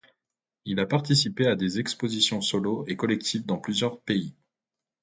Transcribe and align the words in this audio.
Il 0.65 0.79
a 0.79 0.87
participé 0.87 1.45
à 1.45 1.55
des 1.55 1.77
expositions 1.79 2.41
solos 2.41 2.85
et 2.87 2.95
collectives 2.95 3.45
dans 3.45 3.59
plusieurs 3.59 3.99
pays. 4.01 4.33